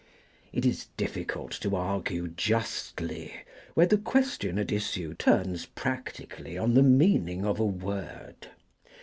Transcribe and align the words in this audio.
It 0.51 0.65
is 0.65 0.87
difficult 0.97 1.51
to 1.61 1.75
argue 1.75 2.27
justly, 2.29 3.35
where 3.75 3.85
the 3.85 3.99
question 3.99 4.57
at 4.57 4.71
issue 4.71 5.13
turns 5.13 5.67
practically 5.67 6.57
on 6.57 6.73
the 6.73 6.81
meaning 6.81 7.45
of 7.45 7.59
a 7.59 7.65
word. 7.67 8.47